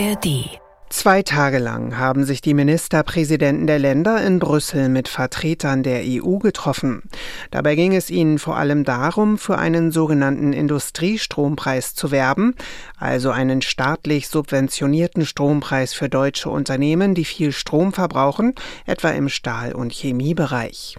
ARD 0.00 0.58
Zwei 0.88 1.22
Tage 1.22 1.58
lang 1.58 1.98
haben 1.98 2.24
sich 2.24 2.40
die 2.40 2.54
Ministerpräsidenten 2.54 3.66
der 3.66 3.78
Länder 3.78 4.24
in 4.24 4.38
Brüssel 4.38 4.88
mit 4.88 5.08
Vertretern 5.08 5.82
der 5.82 6.00
EU 6.04 6.38
getroffen. 6.38 7.02
Dabei 7.50 7.74
ging 7.74 7.94
es 7.94 8.08
ihnen 8.08 8.38
vor 8.38 8.56
allem 8.56 8.84
darum, 8.84 9.36
für 9.36 9.58
einen 9.58 9.92
sogenannten 9.92 10.54
Industriestrompreis 10.54 11.94
zu 11.94 12.10
werben, 12.10 12.54
also 12.98 13.30
einen 13.30 13.60
staatlich 13.60 14.28
subventionierten 14.28 15.26
Strompreis 15.26 15.92
für 15.92 16.08
deutsche 16.08 16.48
Unternehmen, 16.48 17.14
die 17.14 17.26
viel 17.26 17.52
Strom 17.52 17.92
verbrauchen, 17.92 18.54
etwa 18.86 19.10
im 19.10 19.28
Stahl- 19.28 19.74
und 19.74 19.92
Chemiebereich. 19.92 20.96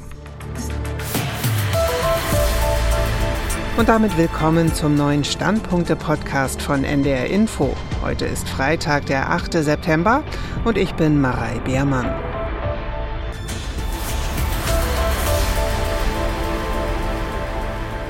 Und 3.78 3.88
damit 3.88 4.18
willkommen 4.18 4.74
zum 4.74 4.96
neuen 4.96 5.24
Standpunkte-Podcast 5.24 6.62
von 6.62 6.84
NDR 6.84 7.28
Info. 7.28 7.74
Heute 8.04 8.26
ist 8.26 8.48
Freitag, 8.50 9.06
der 9.06 9.30
8. 9.30 9.54
September 9.54 10.24
und 10.66 10.78
ich 10.78 10.94
bin 10.96 11.22
Marei 11.22 11.58
Beermann. 11.64 12.14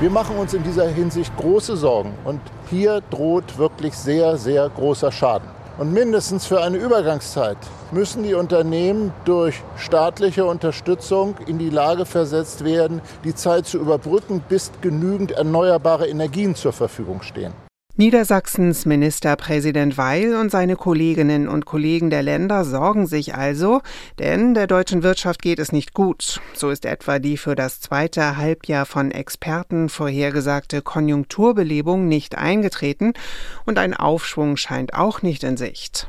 Wir 0.00 0.10
machen 0.10 0.36
uns 0.36 0.52
in 0.52 0.64
dieser 0.64 0.88
Hinsicht 0.88 1.34
große 1.36 1.76
Sorgen 1.76 2.12
und 2.24 2.40
hier 2.68 3.00
droht 3.10 3.56
wirklich 3.56 3.94
sehr, 3.94 4.36
sehr 4.36 4.68
großer 4.68 5.12
Schaden. 5.12 5.48
Und 5.78 5.94
mindestens 5.94 6.44
für 6.44 6.62
eine 6.62 6.76
Übergangszeit 6.76 7.56
müssen 7.92 8.22
die 8.22 8.34
Unternehmen 8.34 9.12
durch 9.24 9.62
staatliche 9.76 10.44
Unterstützung 10.44 11.34
in 11.46 11.58
die 11.58 11.70
Lage 11.70 12.04
versetzt 12.04 12.62
werden, 12.62 13.00
die 13.24 13.34
Zeit 13.34 13.66
zu 13.66 13.78
überbrücken, 13.78 14.42
bis 14.46 14.70
genügend 14.82 15.32
erneuerbare 15.32 16.06
Energien 16.08 16.54
zur 16.54 16.74
Verfügung 16.74 17.22
stehen. 17.22 17.54
Niedersachsens 17.96 18.86
Ministerpräsident 18.86 19.98
Weil 19.98 20.34
und 20.34 20.50
seine 20.50 20.76
Kolleginnen 20.76 21.46
und 21.46 21.66
Kollegen 21.66 22.08
der 22.08 22.22
Länder 22.22 22.64
sorgen 22.64 23.06
sich 23.06 23.34
also, 23.34 23.82
denn 24.18 24.54
der 24.54 24.66
deutschen 24.66 25.02
Wirtschaft 25.02 25.42
geht 25.42 25.58
es 25.58 25.72
nicht 25.72 25.92
gut. 25.92 26.40
So 26.54 26.70
ist 26.70 26.86
etwa 26.86 27.18
die 27.18 27.36
für 27.36 27.54
das 27.54 27.82
zweite 27.82 28.38
Halbjahr 28.38 28.86
von 28.86 29.10
Experten 29.10 29.90
vorhergesagte 29.90 30.80
Konjunkturbelebung 30.80 32.08
nicht 32.08 32.38
eingetreten 32.38 33.12
und 33.66 33.78
ein 33.78 33.92
Aufschwung 33.92 34.56
scheint 34.56 34.94
auch 34.94 35.20
nicht 35.20 35.44
in 35.44 35.58
Sicht. 35.58 36.08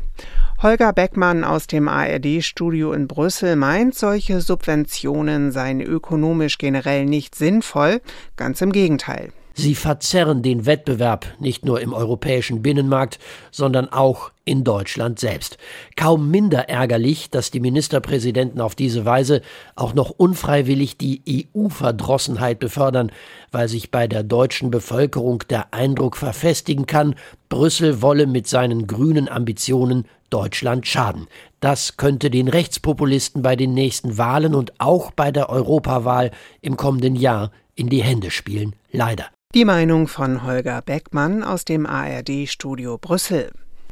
Holger 0.61 0.93
Beckmann 0.93 1.43
aus 1.43 1.67
dem 1.67 1.89
ARD-Studio 1.89 2.93
in 2.93 3.09
Brüssel 3.09 3.57
meint, 3.57 3.93
solche 3.93 4.39
Subventionen 4.39 5.51
seien 5.51 5.81
ökonomisch 5.81 6.57
generell 6.57 7.05
nicht 7.05 7.35
sinnvoll, 7.35 7.99
ganz 8.37 8.61
im 8.61 8.71
Gegenteil. 8.71 9.33
Sie 9.55 9.75
verzerren 9.75 10.41
den 10.41 10.65
Wettbewerb 10.65 11.27
nicht 11.39 11.63
nur 11.63 11.79
im 11.79 11.93
europäischen 11.93 12.63
Binnenmarkt, 12.63 13.19
sondern 13.51 13.87
auch 13.89 14.31
in 14.45 14.63
Deutschland 14.63 15.19
selbst. 15.19 15.57
Kaum 15.95 16.31
minder 16.31 16.69
ärgerlich, 16.69 17.29
dass 17.29 17.51
die 17.51 17.59
Ministerpräsidenten 17.59 18.59
auf 18.59 18.73
diese 18.73 19.05
Weise 19.05 19.41
auch 19.75 19.93
noch 19.93 20.09
unfreiwillig 20.09 20.97
die 20.97 21.47
EU-Verdrossenheit 21.55 22.59
befördern, 22.59 23.11
weil 23.51 23.67
sich 23.67 23.91
bei 23.91 24.07
der 24.07 24.23
deutschen 24.23 24.71
Bevölkerung 24.71 25.43
der 25.49 25.73
Eindruck 25.73 26.17
verfestigen 26.17 26.87
kann, 26.87 27.15
Brüssel 27.47 28.01
wolle 28.01 28.25
mit 28.25 28.47
seinen 28.47 28.87
grünen 28.87 29.29
Ambitionen 29.29 30.05
Deutschland 30.31 30.87
schaden. 30.87 31.27
Das 31.59 31.95
könnte 31.97 32.31
den 32.31 32.47
Rechtspopulisten 32.47 33.43
bei 33.43 33.55
den 33.55 33.75
nächsten 33.75 34.17
Wahlen 34.17 34.55
und 34.55 34.73
auch 34.79 35.11
bei 35.11 35.31
der 35.31 35.49
Europawahl 35.49 36.31
im 36.61 36.75
kommenden 36.75 37.15
Jahr 37.15 37.51
in 37.75 37.87
die 37.87 38.03
Hände 38.03 38.31
spielen. 38.31 38.75
Leider. 38.91 39.27
Die 39.55 39.65
Meinung 39.65 40.07
von 40.07 40.41
Holger 40.41 40.81
Beckmann 40.81 41.43
aus 41.43 41.63
dem 41.63 41.85
ARD-Studio 41.85 42.97
Brüssel. 42.97 43.51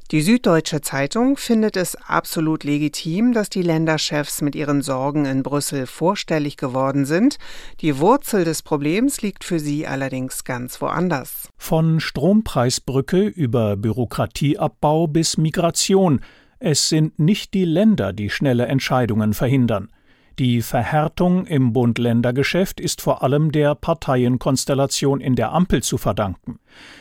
Die 0.10 0.22
Süddeutsche 0.22 0.82
Zeitung 0.82 1.38
findet 1.38 1.78
es 1.78 1.96
absolut 1.96 2.64
legitim, 2.64 3.32
dass 3.32 3.48
die 3.48 3.62
Länderchefs 3.62 4.42
mit 4.42 4.56
ihren 4.56 4.82
Sorgen 4.82 5.26
in 5.26 5.44
Brüssel 5.44 5.86
vorstellig 5.86 6.58
geworden 6.58 7.06
sind. 7.06 7.38
Die 7.82 8.00
Wurzel 8.00 8.44
des 8.44 8.64
Problems 8.64 9.22
liegt 9.22 9.44
für 9.44 9.60
sie 9.60 9.86
allerdings 9.86 10.46
ganz 10.46 10.82
woanders. 10.82 11.48
Von 11.60 12.00
Strompreisbrücke 12.00 13.28
über 13.28 13.78
Bürokratieabbau 13.78 15.06
bis 15.06 15.38
Migration. 15.38 16.22
Es 16.58 16.90
sind 16.90 17.20
nicht 17.20 17.54
die 17.54 17.66
Länder, 17.66 18.14
die 18.14 18.32
schnelle 18.32 18.66
Entscheidungen 18.66 19.36
verhindern. 19.36 19.90
Die 20.42 20.64
Verhärtung 20.64 21.46
im 21.46 21.72
Bund-Länder-Geschäft 21.72 22.80
ist 22.80 23.00
vor 23.00 23.22
allem 23.22 23.52
der 23.52 23.76
Parteienkonstellation 23.76 25.22
in 25.22 25.36
der 25.36 25.52
Ampel 25.52 25.84
zu 25.84 26.00
verdanken. 26.00 26.58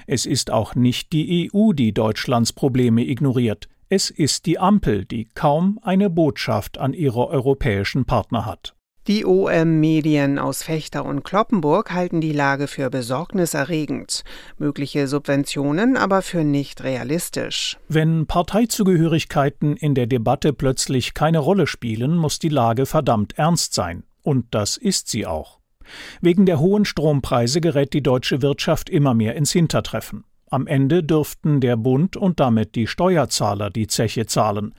Es 0.07 0.27
ist 0.27 0.51
auch 0.51 0.75
nicht 0.75 1.15
die 1.15 1.51
EU, 1.51 1.73
die 1.73 1.95
Deutschlands 1.95 2.53
Probleme 2.53 3.03
ignoriert. 3.03 3.71
Es 3.89 4.11
ist 4.11 4.45
die 4.45 4.59
Ampel, 4.59 5.07
die 5.07 5.27
kaum 5.33 5.81
eine 5.81 6.11
Botschaft 6.11 6.77
an 6.77 6.93
ihre 6.93 7.29
europäischen 7.29 8.05
Partner 8.05 8.45
hat. 8.45 8.75
Die 9.07 9.25
OM-Medien 9.25 10.39
aus 10.39 10.63
Fechter 10.63 11.07
und 11.07 11.25
Kloppenburg 11.25 11.91
halten 11.91 12.21
die 12.21 12.33
Lage 12.33 12.67
für 12.67 12.91
besorgniserregend, 12.91 14.25
mögliche 14.59 15.09
Subventionen 15.09 15.97
aber 15.97 16.21
für 16.21 16.45
nicht 16.45 16.85
realistisch. 16.85 17.79
Wenn 17.89 18.27
Parteizugehörigkeiten 18.27 19.77
in 19.77 19.95
der 19.95 20.07
Debatte 20.07 20.53
plötzlich 20.53 21.15
keine 21.15 21.39
Rolle 21.39 21.67
spielen, 21.67 22.15
muss 22.15 22.39
die 22.39 22.51
Lage 22.51 22.85
verdammt 22.85 23.39
ernst 23.39 23.73
sein. 23.73 24.05
Und 24.23 24.47
das 24.51 24.77
ist 24.77 25.09
sie 25.09 25.27
auch. 25.27 25.61
Wegen 26.21 26.45
der 26.45 26.61
hohen 26.61 26.85
Strompreise 26.85 27.63
gerät 27.63 27.95
die 27.95 28.03
deutsche 28.03 28.43
Wirtschaft 28.43 28.91
immer 28.91 29.15
mehr 29.15 29.35
ins 29.35 29.53
Hintertreffen. 29.53 30.25
Am 30.51 30.67
Ende 30.67 31.03
dürften 31.03 31.61
der 31.61 31.77
Bund 31.77 32.17
und 32.17 32.39
damit 32.39 32.75
die 32.75 32.87
Steuerzahler 32.87 33.71
die 33.71 33.87
Zeche 33.87 34.27
zahlen. 34.27 34.75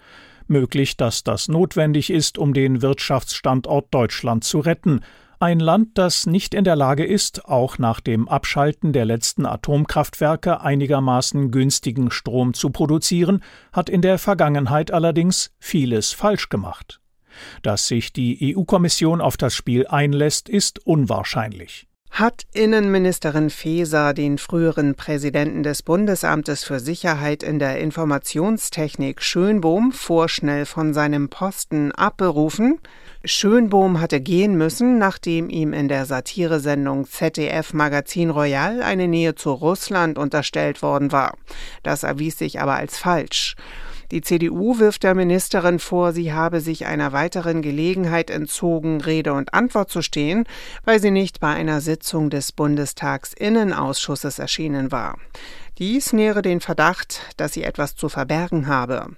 Möglich, 0.51 0.97
dass 0.97 1.23
das 1.23 1.47
notwendig 1.47 2.09
ist, 2.09 2.37
um 2.37 2.53
den 2.53 2.81
Wirtschaftsstandort 2.81 3.87
Deutschland 3.93 4.43
zu 4.43 4.59
retten, 4.59 4.99
ein 5.39 5.61
Land, 5.61 5.97
das 5.97 6.25
nicht 6.25 6.53
in 6.53 6.65
der 6.65 6.75
Lage 6.75 7.05
ist, 7.05 7.45
auch 7.45 7.77
nach 7.77 8.01
dem 8.01 8.27
Abschalten 8.27 8.91
der 8.91 9.05
letzten 9.05 9.45
Atomkraftwerke 9.45 10.59
einigermaßen 10.59 11.51
günstigen 11.51 12.11
Strom 12.11 12.53
zu 12.53 12.69
produzieren, 12.69 13.41
hat 13.71 13.89
in 13.89 14.01
der 14.01 14.19
Vergangenheit 14.19 14.91
allerdings 14.91 15.51
vieles 15.57 16.11
falsch 16.11 16.49
gemacht. 16.49 16.99
Dass 17.61 17.87
sich 17.87 18.11
die 18.11 18.53
EU-Kommission 18.53 19.21
auf 19.21 19.37
das 19.37 19.55
Spiel 19.55 19.87
einlässt, 19.87 20.49
ist 20.49 20.85
unwahrscheinlich. 20.85 21.87
Hat 22.11 22.43
Innenministerin 22.51 23.49
Faeser 23.49 24.13
den 24.13 24.37
früheren 24.37 24.95
Präsidenten 24.95 25.63
des 25.63 25.81
Bundesamtes 25.81 26.61
für 26.65 26.81
Sicherheit 26.81 27.41
in 27.41 27.57
der 27.57 27.79
Informationstechnik 27.79 29.21
Schönbohm 29.21 29.93
vorschnell 29.93 30.65
von 30.65 30.93
seinem 30.93 31.29
Posten 31.29 31.93
abberufen? 31.93 32.79
Schönbohm 33.23 34.01
hatte 34.01 34.19
gehen 34.19 34.57
müssen, 34.57 34.97
nachdem 34.97 35.49
ihm 35.49 35.71
in 35.71 35.87
der 35.87 36.05
Satiresendung 36.05 37.07
ZDF 37.07 37.71
Magazin 37.71 38.29
Royal 38.29 38.83
eine 38.83 39.07
Nähe 39.07 39.35
zu 39.35 39.53
Russland 39.53 40.17
unterstellt 40.17 40.81
worden 40.81 41.13
war. 41.13 41.37
Das 41.81 42.03
erwies 42.03 42.37
sich 42.37 42.59
aber 42.59 42.73
als 42.73 42.97
falsch. 42.97 43.55
Die 44.11 44.19
CDU 44.19 44.77
wirft 44.77 45.03
der 45.03 45.15
Ministerin 45.15 45.79
vor, 45.79 46.11
sie 46.11 46.33
habe 46.33 46.59
sich 46.59 46.85
einer 46.85 47.13
weiteren 47.13 47.61
Gelegenheit 47.61 48.29
entzogen, 48.29 48.99
Rede 48.99 49.31
und 49.31 49.53
Antwort 49.53 49.89
zu 49.89 50.01
stehen, 50.01 50.43
weil 50.83 50.99
sie 50.99 51.11
nicht 51.11 51.39
bei 51.39 51.53
einer 51.53 51.79
Sitzung 51.79 52.29
des 52.29 52.51
Bundestagsinnenausschusses 52.51 54.37
erschienen 54.37 54.91
war. 54.91 55.17
Dies 55.77 56.11
nähere 56.11 56.41
den 56.41 56.59
Verdacht, 56.59 57.21
dass 57.37 57.53
sie 57.53 57.63
etwas 57.63 57.95
zu 57.95 58.09
verbergen 58.09 58.67
habe. 58.67 59.15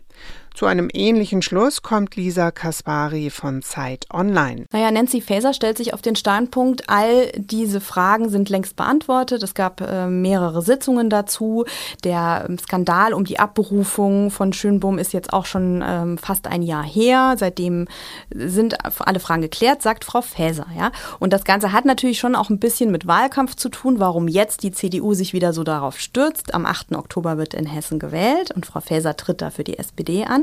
Zu 0.53 0.67
einem 0.67 0.89
ähnlichen 0.93 1.41
Schluss 1.41 1.81
kommt 1.81 2.15
Lisa 2.15 2.51
Kaspari 2.51 3.31
von 3.31 3.63
Zeit 3.63 4.05
Online. 4.13 4.65
Naja, 4.71 4.91
Nancy 4.91 5.19
Faeser 5.19 5.51
stellt 5.53 5.77
sich 5.77 5.95
auf 5.95 6.03
den 6.03 6.15
Standpunkt, 6.15 6.89
all 6.89 7.31
diese 7.35 7.81
Fragen 7.81 8.29
sind 8.29 8.49
längst 8.49 8.75
beantwortet. 8.75 9.41
Es 9.41 9.55
gab 9.55 9.81
äh, 9.81 10.05
mehrere 10.07 10.61
Sitzungen 10.61 11.09
dazu. 11.09 11.65
Der 12.03 12.45
ähm, 12.47 12.59
Skandal 12.59 13.13
um 13.13 13.25
die 13.25 13.39
Abberufung 13.39 14.29
von 14.29 14.53
Schönbohm 14.53 14.99
ist 14.99 15.11
jetzt 15.11 15.33
auch 15.33 15.47
schon 15.47 15.83
ähm, 15.85 16.19
fast 16.19 16.45
ein 16.45 16.61
Jahr 16.61 16.83
her. 16.83 17.33
Seitdem 17.37 17.87
sind 18.29 18.77
alle 18.99 19.19
Fragen 19.19 19.41
geklärt, 19.41 19.81
sagt 19.81 20.05
Frau 20.05 20.21
Faeser. 20.21 20.67
Ja? 20.77 20.91
Und 21.19 21.33
das 21.33 21.45
Ganze 21.45 21.71
hat 21.71 21.85
natürlich 21.85 22.19
schon 22.19 22.35
auch 22.35 22.51
ein 22.51 22.59
bisschen 22.59 22.91
mit 22.91 23.07
Wahlkampf 23.07 23.55
zu 23.55 23.69
tun, 23.69 23.99
warum 23.99 24.27
jetzt 24.27 24.61
die 24.61 24.71
CDU 24.71 25.15
sich 25.15 25.33
wieder 25.33 25.51
so 25.51 25.63
darauf 25.63 25.99
stürzt. 25.99 26.53
Am 26.53 26.67
8. 26.67 26.95
Oktober 26.95 27.39
wird 27.39 27.55
in 27.55 27.65
Hessen 27.65 27.97
gewählt 27.97 28.51
und 28.51 28.67
Frau 28.67 28.81
Faeser 28.81 29.17
tritt 29.17 29.41
da 29.41 29.49
für 29.49 29.63
die 29.63 29.79
SPD 29.79 30.25
an. 30.25 30.42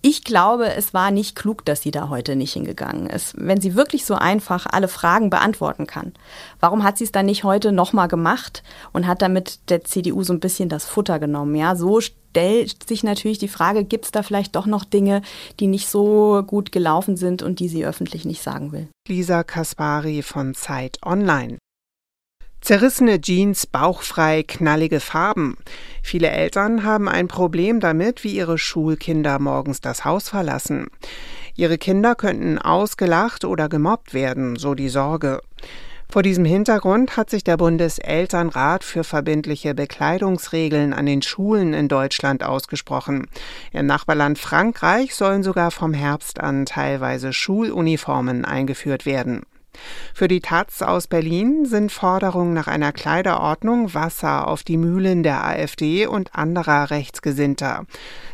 Ich 0.00 0.22
glaube, 0.22 0.72
es 0.74 0.94
war 0.94 1.10
nicht 1.10 1.34
klug, 1.34 1.64
dass 1.64 1.82
sie 1.82 1.90
da 1.90 2.08
heute 2.08 2.36
nicht 2.36 2.52
hingegangen 2.52 3.08
ist. 3.08 3.34
Wenn 3.36 3.60
sie 3.60 3.74
wirklich 3.74 4.04
so 4.04 4.14
einfach 4.14 4.66
alle 4.70 4.86
Fragen 4.86 5.28
beantworten 5.28 5.88
kann, 5.88 6.12
warum 6.60 6.84
hat 6.84 6.98
sie 6.98 7.04
es 7.04 7.12
dann 7.12 7.26
nicht 7.26 7.42
heute 7.42 7.72
nochmal 7.72 8.06
gemacht 8.06 8.62
und 8.92 9.08
hat 9.08 9.22
damit 9.22 9.70
der 9.70 9.82
CDU 9.82 10.22
so 10.22 10.32
ein 10.32 10.40
bisschen 10.40 10.68
das 10.68 10.84
Futter 10.84 11.18
genommen? 11.18 11.56
Ja, 11.56 11.74
so 11.74 12.00
stellt 12.00 12.88
sich 12.88 13.02
natürlich 13.02 13.38
die 13.38 13.48
Frage, 13.48 13.84
gibt 13.84 14.04
es 14.04 14.10
da 14.12 14.22
vielleicht 14.22 14.54
doch 14.54 14.66
noch 14.66 14.84
Dinge, 14.84 15.22
die 15.58 15.66
nicht 15.66 15.88
so 15.88 16.44
gut 16.46 16.70
gelaufen 16.70 17.16
sind 17.16 17.42
und 17.42 17.58
die 17.58 17.68
sie 17.68 17.84
öffentlich 17.84 18.24
nicht 18.24 18.42
sagen 18.42 18.70
will? 18.70 18.88
Lisa 19.08 19.42
Kaspari 19.42 20.22
von 20.22 20.54
Zeit 20.54 20.98
Online. 21.04 21.58
Zerrissene 22.60 23.20
Jeans, 23.20 23.66
bauchfrei, 23.66 24.42
knallige 24.42 25.00
Farben. 25.00 25.56
Viele 26.02 26.28
Eltern 26.28 26.84
haben 26.84 27.08
ein 27.08 27.28
Problem 27.28 27.80
damit, 27.80 28.24
wie 28.24 28.36
ihre 28.36 28.58
Schulkinder 28.58 29.38
morgens 29.38 29.80
das 29.80 30.04
Haus 30.04 30.28
verlassen. 30.28 30.88
Ihre 31.54 31.78
Kinder 31.78 32.14
könnten 32.14 32.58
ausgelacht 32.58 33.44
oder 33.44 33.68
gemobbt 33.68 34.12
werden, 34.12 34.56
so 34.56 34.74
die 34.74 34.88
Sorge. 34.88 35.40
Vor 36.10 36.22
diesem 36.22 36.46
Hintergrund 36.46 37.18
hat 37.18 37.28
sich 37.28 37.44
der 37.44 37.58
Bundeselternrat 37.58 38.82
für 38.82 39.04
verbindliche 39.04 39.74
Bekleidungsregeln 39.74 40.94
an 40.94 41.04
den 41.04 41.20
Schulen 41.20 41.74
in 41.74 41.88
Deutschland 41.88 42.42
ausgesprochen. 42.42 43.26
Im 43.72 43.84
Nachbarland 43.84 44.38
Frankreich 44.38 45.14
sollen 45.14 45.42
sogar 45.42 45.70
vom 45.70 45.92
Herbst 45.92 46.40
an 46.40 46.64
teilweise 46.64 47.34
Schuluniformen 47.34 48.46
eingeführt 48.46 49.04
werden. 49.04 49.42
Für 50.14 50.28
die 50.28 50.40
Taz 50.40 50.82
aus 50.82 51.06
Berlin 51.06 51.64
sind 51.64 51.92
Forderungen 51.92 52.54
nach 52.54 52.66
einer 52.66 52.92
Kleiderordnung 52.92 53.94
Wasser 53.94 54.48
auf 54.48 54.64
die 54.64 54.76
Mühlen 54.76 55.22
der 55.22 55.44
AfD 55.44 56.06
und 56.06 56.34
anderer 56.34 56.90
Rechtsgesinnter. 56.90 57.86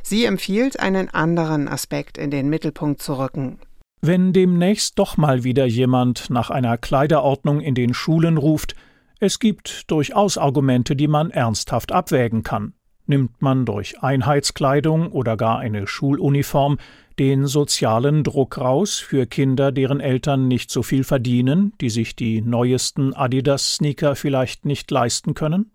Sie 0.02 0.24
empfiehlt, 0.24 0.80
einen 0.80 1.08
anderen 1.08 1.68
Aspekt 1.68 2.18
in 2.18 2.30
den 2.30 2.48
Mittelpunkt 2.48 3.02
zu 3.02 3.18
rücken. 3.18 3.58
Wenn 4.00 4.32
demnächst 4.32 4.98
doch 4.98 5.16
mal 5.16 5.44
wieder 5.44 5.64
jemand 5.64 6.28
nach 6.28 6.50
einer 6.50 6.76
Kleiderordnung 6.76 7.60
in 7.60 7.74
den 7.74 7.94
Schulen 7.94 8.36
ruft, 8.36 8.74
es 9.18 9.38
gibt 9.38 9.90
durchaus 9.90 10.36
Argumente, 10.36 10.94
die 10.94 11.08
man 11.08 11.30
ernsthaft 11.30 11.92
abwägen 11.92 12.42
kann. 12.42 12.74
Nimmt 13.06 13.40
man 13.40 13.64
durch 13.64 14.02
Einheitskleidung 14.02 15.10
oder 15.12 15.38
gar 15.38 15.58
eine 15.58 15.86
Schuluniform 15.86 16.78
den 17.18 17.46
sozialen 17.46 18.24
Druck 18.24 18.58
raus 18.58 18.98
für 18.98 19.26
Kinder, 19.26 19.72
deren 19.72 20.00
Eltern 20.00 20.48
nicht 20.48 20.70
so 20.70 20.82
viel 20.82 21.04
verdienen, 21.04 21.72
die 21.80 21.90
sich 21.90 22.16
die 22.16 22.40
neuesten 22.40 23.14
Adidas-Sneaker 23.14 24.16
vielleicht 24.16 24.64
nicht 24.64 24.90
leisten 24.90 25.34
können? 25.34 25.70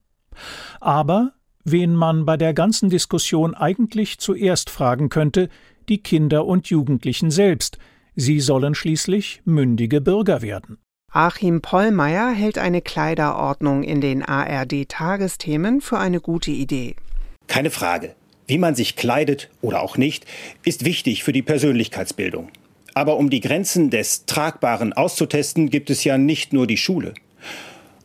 Aber 0.79 1.33
wen 1.63 1.93
man 1.93 2.25
bei 2.25 2.37
der 2.37 2.53
ganzen 2.53 2.89
Diskussion 2.89 3.53
eigentlich 3.55 4.19
zuerst 4.19 4.69
fragen 4.69 5.09
könnte, 5.09 5.49
die 5.89 6.01
Kinder 6.01 6.45
und 6.45 6.67
Jugendlichen 6.67 7.31
selbst. 7.31 7.77
Sie 8.15 8.39
sollen 8.39 8.75
schließlich 8.75 9.41
mündige 9.45 10.01
Bürger 10.01 10.41
werden. 10.41 10.77
Achim 11.11 11.61
Pollmeier 11.61 12.31
hält 12.31 12.59
eine 12.59 12.81
Kleiderordnung 12.81 13.83
in 13.83 13.99
den 13.99 14.23
ARD-Tagesthemen 14.23 15.81
für 15.81 15.97
eine 15.97 16.21
gute 16.21 16.51
Idee. 16.51 16.95
Keine 17.47 17.71
Frage. 17.71 18.15
Wie 18.49 18.57
man 18.57 18.73
sich 18.73 18.95
kleidet 18.95 19.47
oder 19.61 19.83
auch 19.83 19.95
nicht, 19.95 20.25
ist 20.65 20.83
wichtig 20.83 21.23
für 21.23 21.31
die 21.31 21.43
Persönlichkeitsbildung. 21.43 22.49
Aber 22.95 23.17
um 23.17 23.29
die 23.29 23.41
Grenzen 23.41 23.91
des 23.91 24.25
Tragbaren 24.25 24.91
auszutesten, 24.91 25.69
gibt 25.69 25.91
es 25.91 26.03
ja 26.03 26.17
nicht 26.17 26.51
nur 26.51 26.65
die 26.65 26.77
Schule. 26.77 27.13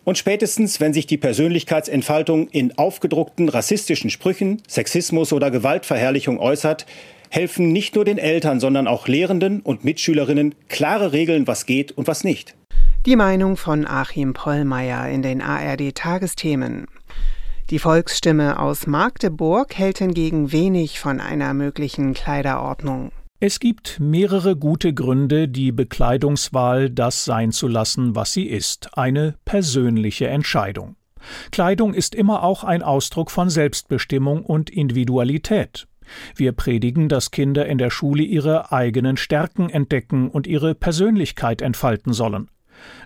Und 0.04 0.18
spätestens, 0.18 0.80
wenn 0.80 0.92
sich 0.92 1.06
die 1.06 1.16
Persönlichkeitsentfaltung 1.16 2.48
in 2.48 2.76
aufgedruckten 2.76 3.48
rassistischen 3.48 4.10
Sprüchen, 4.10 4.60
Sexismus 4.68 5.32
oder 5.32 5.50
Gewaltverherrlichung 5.50 6.38
äußert, 6.38 6.84
helfen 7.30 7.72
nicht 7.72 7.94
nur 7.94 8.04
den 8.04 8.18
Eltern, 8.18 8.60
sondern 8.60 8.86
auch 8.86 9.08
Lehrenden 9.08 9.62
und 9.62 9.82
Mitschülerinnen 9.82 10.54
klare 10.68 11.14
Regeln, 11.14 11.46
was 11.46 11.64
geht 11.64 11.92
und 11.92 12.06
was 12.06 12.22
nicht. 12.22 12.54
Die 13.06 13.16
Meinung 13.16 13.56
von 13.56 13.86
Achim 13.86 14.34
Pollmeier 14.34 15.08
in 15.08 15.22
den 15.22 15.40
ARD 15.40 15.94
Tagesthemen. 15.94 16.86
Die 17.70 17.78
Volksstimme 17.78 18.58
aus 18.58 18.86
Magdeburg 18.86 19.74
hält 19.74 19.98
hingegen 19.98 20.52
wenig 20.52 21.00
von 21.00 21.18
einer 21.18 21.54
möglichen 21.54 22.12
Kleiderordnung. 22.12 23.10
Es 23.40 23.58
gibt 23.58 23.98
mehrere 24.00 24.54
gute 24.54 24.92
Gründe, 24.92 25.48
die 25.48 25.72
Bekleidungswahl 25.72 26.90
das 26.90 27.24
sein 27.24 27.52
zu 27.52 27.66
lassen, 27.66 28.14
was 28.14 28.34
sie 28.34 28.44
ist, 28.44 28.98
eine 28.98 29.36
persönliche 29.46 30.28
Entscheidung. 30.28 30.96
Kleidung 31.52 31.94
ist 31.94 32.14
immer 32.14 32.42
auch 32.42 32.64
ein 32.64 32.82
Ausdruck 32.82 33.30
von 33.30 33.48
Selbstbestimmung 33.48 34.44
und 34.44 34.68
Individualität. 34.68 35.86
Wir 36.36 36.52
predigen, 36.52 37.08
dass 37.08 37.30
Kinder 37.30 37.64
in 37.64 37.78
der 37.78 37.90
Schule 37.90 38.22
ihre 38.22 38.72
eigenen 38.72 39.16
Stärken 39.16 39.70
entdecken 39.70 40.28
und 40.28 40.46
ihre 40.46 40.74
Persönlichkeit 40.74 41.62
entfalten 41.62 42.12
sollen. 42.12 42.50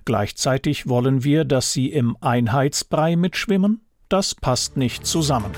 Gleichzeitig 0.04 0.88
wollen 0.88 1.22
wir, 1.22 1.44
dass 1.44 1.72
sie 1.72 1.88
im 1.90 2.16
Einheitsbrei 2.20 3.14
mitschwimmen, 3.14 3.82
das 4.08 4.34
passt 4.34 4.76
nicht 4.76 5.06
zusammen. 5.06 5.52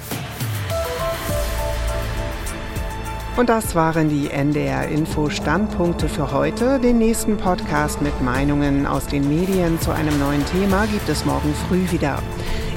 Und 3.37 3.49
das 3.49 3.75
waren 3.75 4.09
die 4.11 4.29
NDR 4.29 4.89
Info 4.89 5.31
Standpunkte 5.31 6.09
für 6.09 6.33
heute. 6.33 6.79
Den 6.79 6.99
nächsten 6.99 7.37
Podcast 7.37 8.03
mit 8.03 8.21
Meinungen 8.21 8.87
aus 8.87 9.07
den 9.07 9.29
Medien 9.29 9.81
zu 9.81 9.93
einem 9.93 10.19
neuen 10.19 10.45
Thema 10.47 10.87
gibt 10.87 11.09
es 11.09 11.25
morgen 11.25 11.55
früh 11.69 11.91
wieder. 11.91 12.23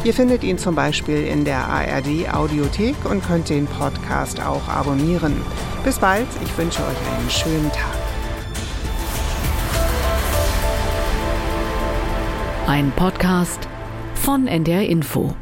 Ihr 0.04 0.14
findet 0.14 0.44
ihn 0.44 0.58
zum 0.58 0.76
Beispiel 0.76 1.26
in 1.26 1.44
der 1.44 1.68
ARD 1.68 2.34
Audiothek 2.34 2.96
und 3.06 3.26
könnt 3.26 3.50
den 3.50 3.66
Podcast 3.66 4.42
auch 4.42 4.68
abonnieren. 4.68 5.36
Bis 5.84 5.98
bald, 5.98 6.28
ich 6.44 6.58
wünsche 6.58 6.82
euch 6.82 7.18
einen 7.18 7.30
schönen 7.30 7.72
Tag. 7.72 8.04
Ein 12.68 12.92
Podcast 12.96 13.68
von 14.16 14.48
NDR 14.48 14.88
Info. 14.88 15.36